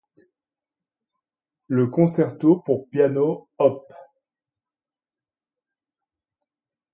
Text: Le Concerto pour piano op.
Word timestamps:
Le 1.67 1.85
Concerto 1.85 2.55
pour 2.65 2.89
piano 2.89 3.47
op. 3.59 3.93